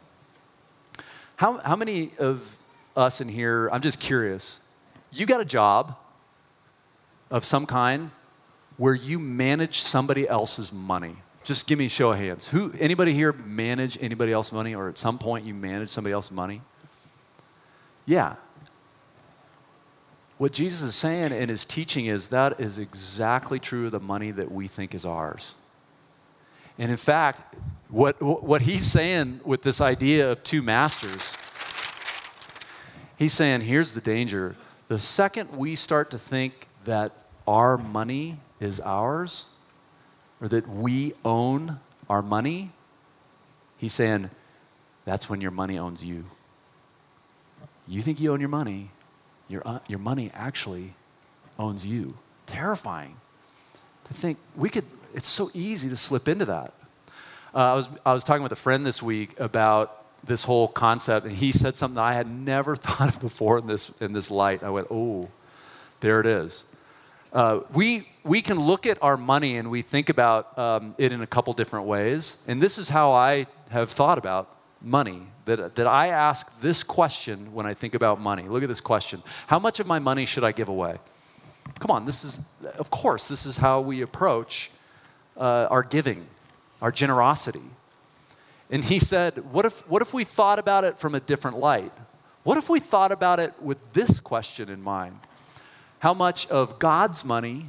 [1.37, 2.57] How, how many of
[2.97, 4.59] us in here, I'm just curious,
[5.11, 5.95] you got a job
[7.31, 8.11] of some kind
[8.77, 11.15] where you manage somebody else's money?
[11.43, 12.49] Just give me a show of hands.
[12.49, 16.31] Who, anybody here manage anybody else's money or at some point you manage somebody else's
[16.31, 16.61] money?
[18.05, 18.35] Yeah,
[20.37, 24.31] what Jesus is saying in his teaching is that is exactly true of the money
[24.31, 25.55] that we think is ours.
[26.77, 27.55] And in fact,
[27.89, 31.35] what, what he's saying with this idea of two masters,
[33.17, 34.55] he's saying here's the danger.
[34.87, 37.11] The second we start to think that
[37.45, 39.45] our money is ours,
[40.41, 42.71] or that we own our money,
[43.77, 44.29] he's saying
[45.05, 46.25] that's when your money owns you.
[47.87, 48.91] You think you own your money,
[49.47, 50.93] your, uh, your money actually
[51.57, 52.17] owns you.
[52.45, 53.17] Terrifying
[54.05, 56.73] to think we could, it's so easy to slip into that.
[57.53, 61.25] Uh, I, was, I was talking with a friend this week about this whole concept,
[61.25, 64.63] and he said something I had never thought of before in this, in this light.
[64.63, 65.29] I went, oh,
[65.99, 66.63] there it is.
[67.33, 71.21] Uh, we, we can look at our money and we think about um, it in
[71.21, 72.41] a couple different ways.
[72.47, 77.53] And this is how I have thought about money that, that I ask this question
[77.53, 78.43] when I think about money.
[78.43, 80.97] Look at this question How much of my money should I give away?
[81.79, 82.41] Come on, this is,
[82.77, 84.71] of course, this is how we approach
[85.35, 86.25] uh, our giving,
[86.81, 87.61] our generosity.
[88.69, 91.93] And he said, what if, what if we thought about it from a different light?
[92.43, 95.19] What if we thought about it with this question in mind?
[95.99, 97.67] How much of God's money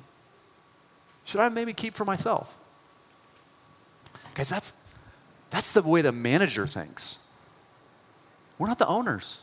[1.25, 2.57] should I maybe keep for myself?
[4.35, 4.73] Guys, that's,
[5.51, 7.19] that's the way the manager thinks.
[8.59, 9.41] We're not the owners.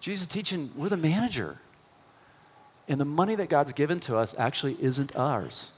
[0.00, 1.58] Jesus is teaching we're the manager.
[2.88, 5.70] And the money that God's given to us actually isn't ours.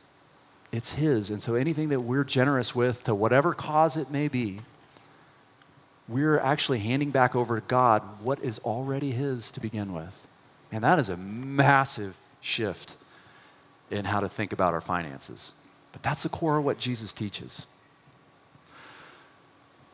[0.73, 1.31] It's His.
[1.31, 4.61] And so anything that we're generous with, to whatever cause it may be,
[6.09, 10.27] we're actually handing back over to God what is already His to begin with.
[10.73, 12.97] And that is a massive shift
[13.91, 15.53] in how to think about our finances.
[15.93, 17.67] But that's the core of what Jesus teaches.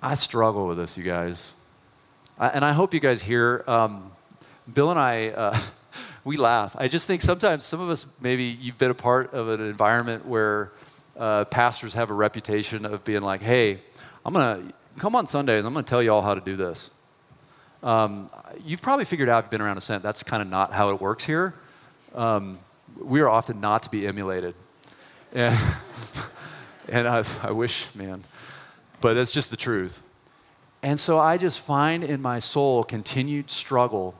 [0.01, 1.53] I struggle with this, you guys.
[2.39, 3.65] I, and I hope you guys hear.
[3.67, 4.13] Um,
[4.73, 5.59] Bill and I, uh,
[6.29, 6.77] we laugh.
[6.79, 10.27] I just think sometimes some of us, maybe you've been a part of an environment
[10.27, 10.73] where
[11.17, 13.79] uh, pastors have a reputation of being like, hey,
[14.27, 16.55] I'm going to come on Sundays, I'm going to tell you all how to do
[16.55, 16.91] this.
[17.83, 18.29] Um,
[18.63, 21.25] you've probably figured out, you've been around Ascent, that's kind of not how it works
[21.25, 21.55] here.
[22.15, 22.59] Um,
[23.01, 24.55] we are often not to be emulated.
[25.33, 25.59] And,
[26.91, 28.23] and I, I wish, man,
[29.01, 30.03] but that's just the truth.
[30.83, 34.15] And so I just find in my soul continued struggle.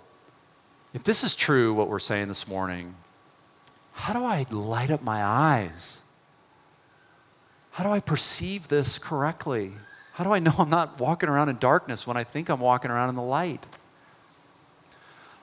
[0.99, 2.97] If this is true, what we're saying this morning,
[3.93, 6.03] how do I light up my eyes?
[7.71, 9.75] How do I perceive this correctly?
[10.15, 12.91] How do I know I'm not walking around in darkness when I think I'm walking
[12.91, 13.65] around in the light?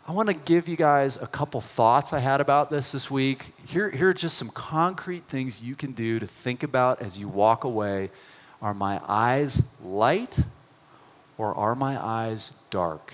[0.05, 3.53] I want to give you guys a couple thoughts I had about this this week.
[3.65, 7.29] Here, here are just some concrete things you can do to think about as you
[7.29, 8.09] walk away.
[8.61, 10.37] Are my eyes light
[11.37, 13.13] or are my eyes dark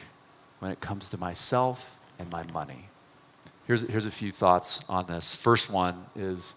[0.57, 2.87] when it comes to myself and my money?
[3.67, 5.35] Here's, here's a few thoughts on this.
[5.35, 6.55] First one is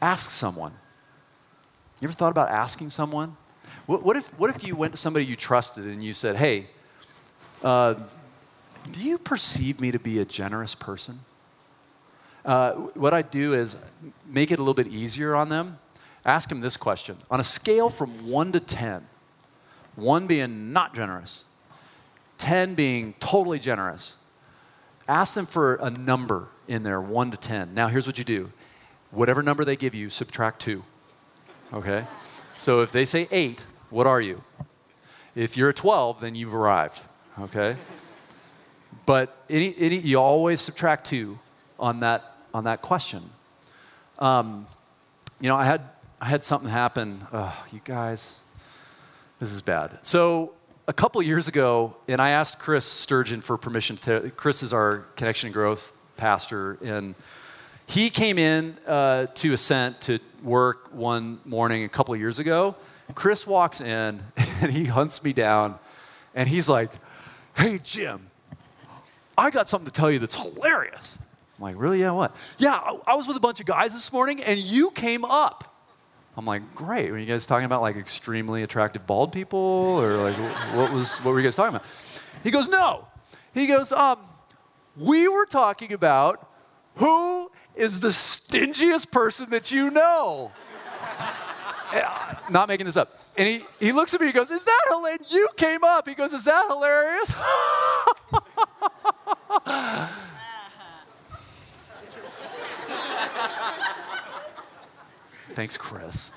[0.00, 0.72] ask someone.
[2.00, 3.36] You ever thought about asking someone?
[3.86, 6.66] What, what, if, what if you went to somebody you trusted and you said, hey,
[7.62, 7.94] uh,
[8.92, 11.20] do you perceive me to be a generous person?
[12.44, 13.76] Uh, what I do is
[14.26, 15.78] make it a little bit easier on them.
[16.24, 19.06] Ask them this question On a scale from 1 to 10,
[19.96, 21.44] 1 being not generous,
[22.38, 24.16] 10 being totally generous,
[25.10, 27.74] ask them for a number in there, 1 to 10.
[27.74, 28.50] Now, here's what you do
[29.10, 30.84] whatever number they give you, subtract 2.
[31.72, 32.04] Okay?
[32.56, 34.42] So if they say 8, what are you?
[35.34, 37.00] If you're a 12, then you've arrived,
[37.40, 37.76] okay?
[39.06, 41.38] But any, any, you always subtract two
[41.78, 43.22] on that, on that question.
[44.20, 44.66] Um,
[45.40, 45.82] you know, I had,
[46.20, 47.20] I had something happen.
[47.32, 48.40] Oh, you guys,
[49.40, 49.98] this is bad.
[50.02, 50.54] So
[50.90, 55.04] a couple years ago, and I asked Chris Sturgeon for permission to, Chris is our
[55.14, 57.14] connection and growth pastor, and
[57.86, 62.74] he came in uh, to Ascent to work one morning a couple years ago,
[63.14, 64.20] Chris walks in
[64.60, 65.78] and he hunts me down
[66.34, 66.90] and he's like,
[67.56, 68.26] Hey, Jim,
[69.38, 71.20] I got something to tell you that's hilarious.
[71.58, 72.00] I'm like, Really?
[72.00, 72.34] Yeah, what?
[72.58, 75.69] Yeah, I, I was with a bunch of guys this morning and you came up.
[76.36, 77.10] I'm like, Great.
[77.10, 80.36] Were you guys talking about like extremely attractive bald people or like
[80.74, 81.86] what was what were you guys talking about?
[82.42, 83.06] He goes, No.
[83.52, 84.18] He goes, um,
[84.96, 86.48] we were talking about
[86.96, 90.52] who is the stingiest person that you know.
[92.50, 93.18] Not making this up.
[93.36, 95.32] And he, he looks at me, he goes, Is that hilarious?
[95.32, 96.08] You came up.
[96.08, 97.34] He goes, Is that hilarious?
[105.54, 106.32] Thanks, Chris.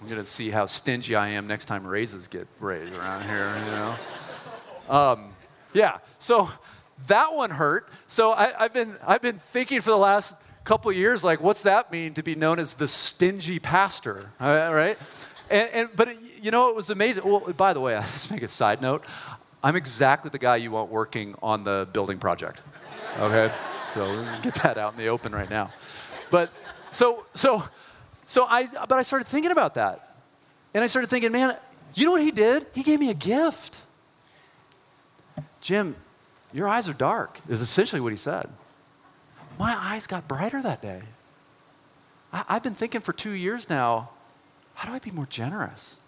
[0.00, 3.54] I'm going to see how stingy I am next time raises get raised around here,
[3.64, 3.94] you know?
[4.88, 5.32] Um,
[5.72, 6.50] yeah, so
[7.06, 7.88] that one hurt.
[8.06, 11.92] So I, have been, I've been thinking for the last couple years, like, what's that
[11.92, 14.98] mean to be known as the stingy pastor, right?
[15.48, 17.24] And, and but it, you know, it was amazing.
[17.24, 19.04] Well, by the way, let's make a side note.
[19.62, 22.60] I'm exactly the guy you want working on the building project.
[23.18, 23.54] Okay,
[23.90, 24.06] so
[24.42, 25.70] get that out in the open right now.
[26.30, 26.50] But
[26.90, 27.62] so so
[28.26, 30.16] so I but I started thinking about that,
[30.72, 31.56] and I started thinking, man,
[31.94, 32.66] you know what he did?
[32.74, 33.82] He gave me a gift.
[35.60, 35.96] Jim,
[36.52, 37.40] your eyes are dark.
[37.48, 38.50] Is essentially what he said
[39.58, 41.02] my eyes got brighter that day.
[42.32, 44.10] I, I've been thinking for two years now
[44.74, 45.98] how do I be more generous?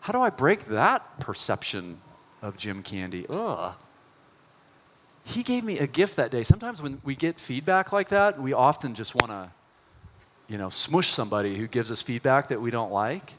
[0.00, 2.00] How do I break that perception
[2.42, 3.24] of Jim Candy?
[3.30, 3.74] Ugh.
[5.24, 6.42] He gave me a gift that day.
[6.42, 9.50] Sometimes when we get feedback like that, we often just want to,
[10.48, 13.34] you know, smush somebody who gives us feedback that we don't like.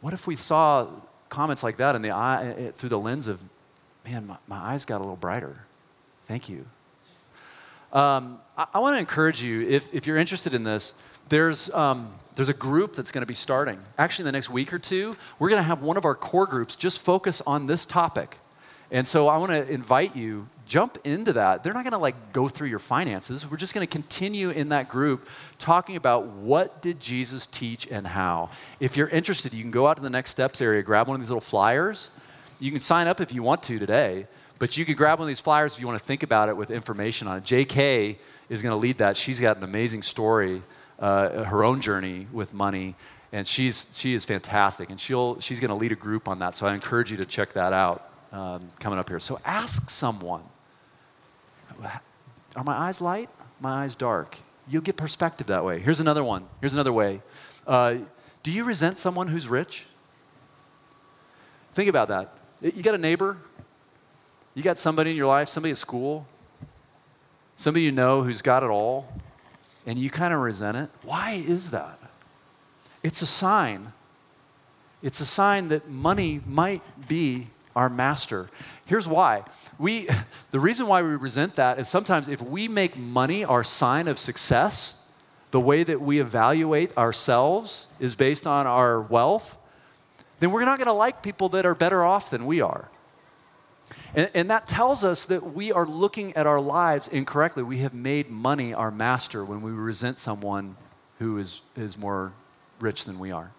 [0.00, 0.86] What if we saw
[1.28, 3.42] comments like that in the eye, eh, through the lens of,
[4.04, 5.64] man, my, my eyes got a little brighter.
[6.24, 6.64] Thank you.
[7.92, 10.94] Um, I, I want to encourage you, if, if you're interested in this,
[11.28, 13.78] there's, um, there's a group that's going to be starting.
[13.98, 16.46] Actually, in the next week or two, we're going to have one of our core
[16.46, 18.38] groups just focus on this topic.
[18.90, 21.62] And so I want to invite you, jump into that.
[21.62, 23.48] They're not going to like go through your finances.
[23.48, 25.28] We're just going to continue in that group
[25.58, 28.50] talking about what did Jesus teach and how.
[28.80, 31.20] If you're interested, you can go out to the next steps area, grab one of
[31.20, 32.10] these little flyers.
[32.60, 34.26] You can sign up if you want to today.
[34.58, 36.56] But you can grab one of these flyers if you want to think about it
[36.56, 37.44] with information on it.
[37.44, 38.16] JK
[38.48, 39.16] is going to lead that.
[39.16, 40.62] She's got an amazing story
[40.98, 42.96] uh, her own journey with money,
[43.32, 46.56] and she's she is fantastic, and she'll she's going to lead a group on that.
[46.56, 49.20] So I encourage you to check that out um, coming up here.
[49.20, 50.42] So ask someone,
[52.56, 53.30] are my eyes light?
[53.60, 54.38] My eyes dark?
[54.68, 55.78] You'll get perspective that way.
[55.78, 56.46] Here's another one.
[56.60, 57.22] Here's another way.
[57.66, 57.96] Uh,
[58.42, 59.86] do you resent someone who's rich?
[61.72, 62.34] Think about that.
[62.60, 63.36] You got a neighbor,
[64.54, 66.26] you got somebody in your life, somebody at school,
[67.54, 69.12] somebody you know who's got it all,
[69.86, 70.90] and you kind of resent it.
[71.02, 71.98] Why is that?
[73.02, 73.92] It's a sign.
[75.02, 78.48] It's a sign that money might be our master.
[78.86, 79.44] Here's why.
[79.78, 80.08] We,
[80.50, 84.18] the reason why we resent that is sometimes if we make money our sign of
[84.18, 85.02] success,
[85.50, 89.58] the way that we evaluate ourselves is based on our wealth,
[90.40, 92.88] then we're not going to like people that are better off than we are.
[94.14, 97.62] And, and, that tells us that we are looking at our lives incorrectly.
[97.62, 100.76] We have made money our master when we resent someone
[101.18, 102.32] who is, is more
[102.80, 103.50] rich than we are.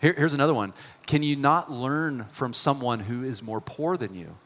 [0.00, 0.74] Here, here's another one.
[1.06, 4.36] Can you not learn from someone who is more poor than you?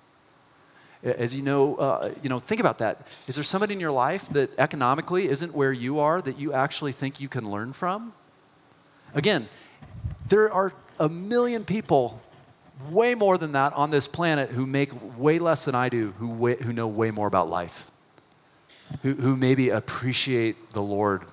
[1.03, 3.07] As you know, uh, you know, think about that.
[3.27, 6.93] Is there somebody in your life that economically isn't where you are that you actually
[6.93, 8.13] think you can learn from?
[9.15, 9.49] Again,
[10.29, 12.21] there are a million people,
[12.91, 16.29] way more than that, on this planet who make way less than I do, who,
[16.29, 17.91] way, who know way more about life,
[19.01, 21.25] who, who maybe appreciate the Lord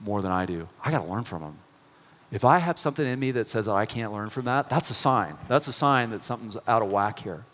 [0.00, 0.68] more than I do.
[0.84, 1.58] I got to learn from them.
[2.32, 4.94] If I have something in me that says I can't learn from that, that's a
[4.94, 5.36] sign.
[5.48, 7.44] That's a sign that something's out of whack here.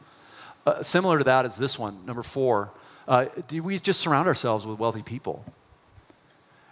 [0.65, 2.71] Uh, similar to that is this one, number four.
[3.09, 5.45] Uh, do we just surround ourselves with wealthy people?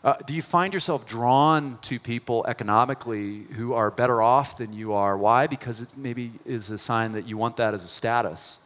[0.04, 4.92] Uh, do you find yourself drawn to people economically who are better off than you
[4.92, 5.18] are?
[5.18, 5.48] Why?
[5.48, 8.60] Because it maybe is a sign that you want that as a status.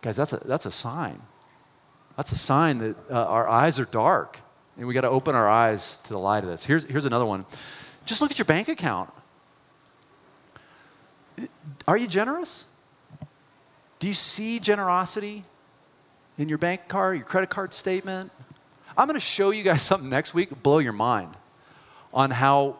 [0.00, 1.20] Guys, that's a, that's a sign.
[2.16, 4.38] That's a sign that uh, our eyes are dark,
[4.76, 6.64] and we got to open our eyes to the light of this.
[6.64, 7.46] Here's, here's another one.
[8.04, 9.10] Just look at your bank account.
[11.86, 12.66] Are you generous?
[13.98, 15.44] Do you see generosity
[16.38, 18.30] in your bank card, your credit card statement?
[18.96, 21.30] I'm going to show you guys something next week, blow your mind
[22.12, 22.76] on how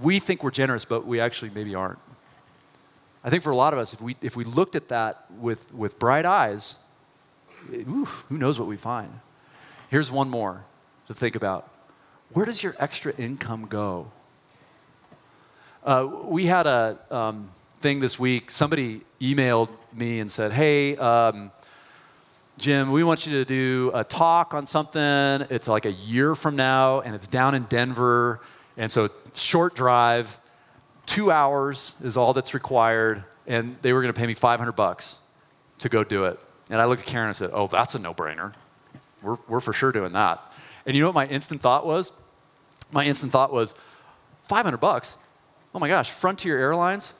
[0.00, 1.98] we think we're generous, but we actually maybe aren't.
[3.24, 5.72] I think for a lot of us, if we, if we looked at that with,
[5.74, 6.76] with bright eyes,
[7.72, 9.20] eh, oof, who knows what we find.
[9.90, 10.64] Here's one more
[11.08, 11.68] to think about.
[12.32, 14.12] Where does your extra income go?
[15.86, 18.50] Uh, we had a, um, thing this week.
[18.50, 21.52] Somebody emailed me and said, Hey, um,
[22.58, 25.46] Jim, we want you to do a talk on something.
[25.48, 28.40] It's like a year from now, and it's down in Denver.
[28.76, 30.40] And so, short drive,
[31.04, 33.22] two hours is all that's required.
[33.46, 35.18] And they were going to pay me 500 bucks
[35.78, 36.40] to go do it.
[36.68, 38.54] And I looked at Karen and said, Oh, that's a no brainer.
[39.22, 40.42] We're, we're for sure doing that.
[40.84, 42.10] And you know what my instant thought was?
[42.90, 43.76] My instant thought was,
[44.40, 45.18] 500 bucks?
[45.76, 47.12] Oh my gosh, Frontier Airlines,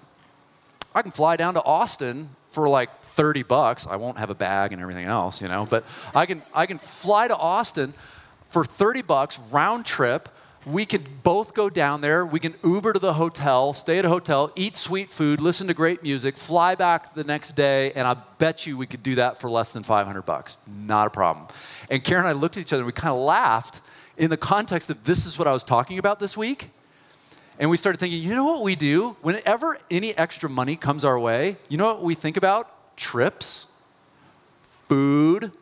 [0.95, 3.87] I can fly down to Austin for like 30 bucks.
[3.87, 5.85] I won't have a bag and everything else, you know, but
[6.15, 7.93] I can, I can fly to Austin
[8.47, 10.31] for 30 bucks round trip.
[10.65, 12.25] We could both go down there.
[12.25, 15.75] We can Uber to the hotel, stay at a hotel, eat sweet food, listen to
[15.75, 19.39] great music, fly back the next day, and I bet you we could do that
[19.39, 20.57] for less than 500 bucks.
[20.67, 21.47] Not a problem.
[21.91, 23.83] And Karen and I looked at each other and we kind of laughed
[24.17, 26.71] in the context of this is what I was talking about this week.
[27.59, 29.17] And we started thinking, you know what we do?
[29.23, 32.97] Whenever any extra money comes our way, you know what we think about?
[32.97, 33.69] Trips,
[34.63, 35.53] food,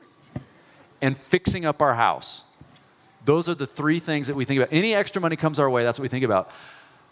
[1.01, 2.45] and fixing up our house.
[3.25, 4.73] Those are the three things that we think about.
[4.73, 6.51] Any extra money comes our way, that's what we think about.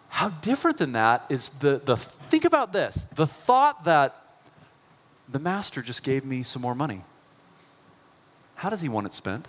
[0.08, 4.16] How different than that is the, the think about this the thought that
[5.28, 7.02] the master just gave me some more money.
[8.56, 9.48] How does he want it spent?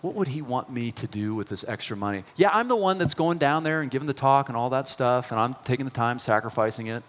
[0.00, 2.24] What would he want me to do with this extra money?
[2.36, 4.88] Yeah, I'm the one that's going down there and giving the talk and all that
[4.88, 7.02] stuff, and I'm taking the time, sacrificing it,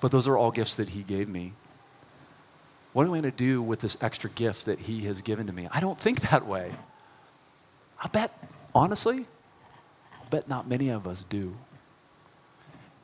[0.00, 1.52] but those are all gifts that he gave me.
[2.92, 5.52] What am I going to do with this extra gift that he has given to
[5.52, 5.68] me?
[5.72, 6.72] I don't think that way.
[8.02, 8.36] I bet,
[8.74, 9.26] honestly,
[10.12, 11.56] I bet not many of us do.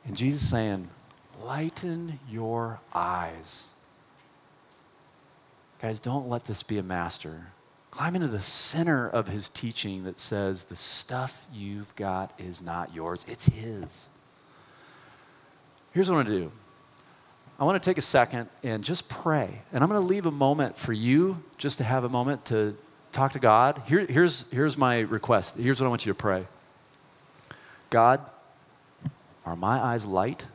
[0.05, 0.89] And Jesus saying,
[1.41, 3.65] lighten your eyes.
[5.81, 7.47] Guys, don't let this be a master.
[7.91, 12.95] Climb into the center of his teaching that says the stuff you've got is not
[12.95, 14.09] yours, it's his.
[15.91, 16.51] Here's what I want to do
[17.59, 19.61] I want to take a second and just pray.
[19.71, 22.75] And I'm going to leave a moment for you just to have a moment to
[23.11, 23.83] talk to God.
[23.85, 25.57] Here, here's, here's my request.
[25.57, 26.47] Here's what I want you to pray
[27.89, 28.21] God,
[29.45, 30.47] are my eyes light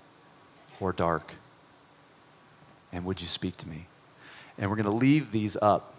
[0.80, 1.34] or dark?
[2.92, 3.86] And would you speak to me?
[4.58, 5.94] And we're going to leave these up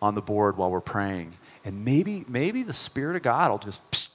[0.00, 1.32] on the board while we're praying.
[1.64, 4.12] And maybe, maybe the Spirit of God will just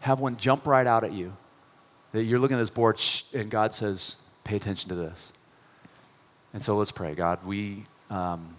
[0.00, 1.32] have one jump right out at you.
[2.12, 3.00] That you're looking at this board
[3.34, 5.32] and God says, pay attention to this.
[6.52, 7.14] And so let's pray.
[7.14, 8.56] God, we, um,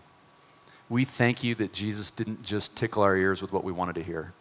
[0.90, 4.04] we thank you that Jesus didn't just tickle our ears with what we wanted to
[4.04, 4.34] hear.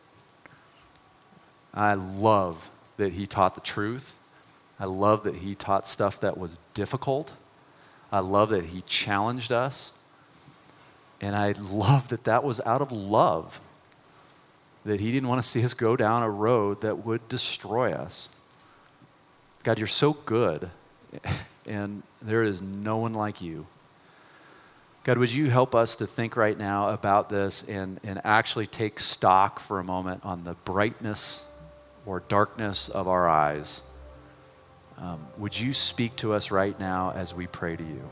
[1.73, 4.17] I love that he taught the truth.
[4.79, 7.33] I love that he taught stuff that was difficult.
[8.11, 9.93] I love that he challenged us.
[11.21, 13.61] And I love that that was out of love,
[14.85, 18.29] that he didn't want to see us go down a road that would destroy us.
[19.63, 20.71] God, you're so good,
[21.67, 23.67] and there is no one like you.
[25.05, 28.99] God, would you help us to think right now about this and, and actually take
[28.99, 31.45] stock for a moment on the brightness
[32.07, 33.83] or darkness of our eyes?
[34.97, 38.09] Um, would you speak to us right now as we pray to you?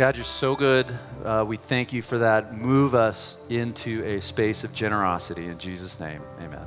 [0.00, 0.90] God, you're so good.
[1.22, 2.56] Uh, we thank you for that.
[2.56, 5.44] Move us into a space of generosity.
[5.44, 6.64] In Jesus' name, amen.